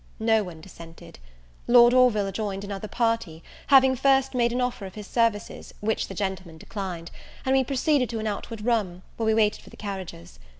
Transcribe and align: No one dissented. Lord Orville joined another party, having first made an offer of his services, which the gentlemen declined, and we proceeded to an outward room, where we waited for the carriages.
No 0.19 0.43
one 0.43 0.61
dissented. 0.61 1.19
Lord 1.67 1.93
Orville 1.93 2.31
joined 2.31 2.63
another 2.63 2.87
party, 2.87 3.43
having 3.67 3.95
first 3.95 4.33
made 4.33 4.51
an 4.51 4.59
offer 4.59 4.87
of 4.87 4.95
his 4.95 5.05
services, 5.05 5.75
which 5.79 6.07
the 6.07 6.15
gentlemen 6.15 6.57
declined, 6.57 7.11
and 7.45 7.55
we 7.55 7.63
proceeded 7.63 8.09
to 8.09 8.17
an 8.19 8.25
outward 8.25 8.61
room, 8.65 9.03
where 9.17 9.27
we 9.27 9.35
waited 9.35 9.61
for 9.61 9.69
the 9.69 9.77
carriages. 9.77 10.39